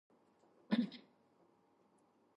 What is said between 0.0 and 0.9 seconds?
We have nowhere